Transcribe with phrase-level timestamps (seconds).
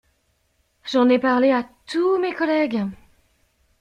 [0.91, 2.85] J’en ai parlé à tous mes collègues.